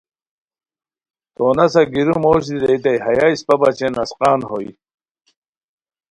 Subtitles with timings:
[1.35, 4.71] تو نسہ گیرو موش دی ریتائے ہیہ اِسپہ بچین اسقان ہوئے